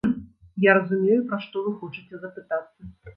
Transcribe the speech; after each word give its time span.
Я 0.63 0.71
разумею, 0.77 1.19
пра 1.31 1.39
што 1.43 1.63
вы 1.65 1.73
хочаце 1.83 2.15
запытацца. 2.25 2.81